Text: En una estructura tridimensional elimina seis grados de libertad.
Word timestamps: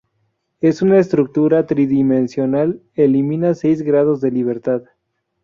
En 0.61 0.73
una 0.81 0.97
estructura 0.97 1.67
tridimensional 1.67 2.81
elimina 2.95 3.53
seis 3.53 3.83
grados 3.83 4.19
de 4.19 4.31
libertad. 4.31 4.81